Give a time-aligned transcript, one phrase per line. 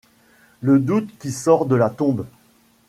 [0.61, 2.25] Le doute qui sort de la tombe